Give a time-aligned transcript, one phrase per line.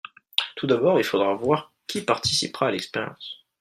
[0.55, 3.45] tout d'abord il faudra voir qui participera à l'expérience.